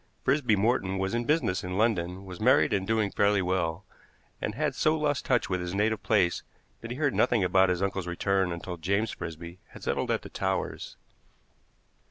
Frisby 0.23 0.55
Morton 0.55 0.97
was 0.97 1.13
in 1.13 1.25
business 1.25 1.63
in 1.63 1.77
London, 1.77 2.25
was 2.25 2.39
married 2.39 2.73
and 2.73 2.87
doing 2.87 3.11
fairly 3.11 3.39
well, 3.43 3.85
and 4.41 4.55
had 4.55 4.73
so 4.73 4.97
lost 4.97 5.25
touch 5.25 5.47
with 5.47 5.61
his 5.61 5.75
native 5.75 6.01
place 6.01 6.41
that 6.79 6.89
he 6.89 6.97
heard 6.97 7.13
nothing 7.13 7.43
about 7.43 7.69
his 7.69 7.83
uncle's 7.83 8.07
return 8.07 8.51
until 8.51 8.77
James 8.77 9.11
Frisby 9.11 9.59
had 9.67 9.83
settled 9.83 10.09
at 10.09 10.23
the 10.23 10.29
Towers. 10.29 10.97